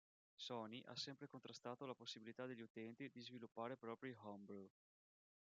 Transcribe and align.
Sony 0.35 0.81
ha 0.87 0.95
sempre 0.95 1.27
contrastato 1.27 1.85
la 1.85 1.93
possibilità 1.93 2.47
degli 2.47 2.61
utenti 2.61 3.07
di 3.11 3.21
sviluppare 3.21 3.77
propri 3.77 4.15
homebrew. 4.19 4.67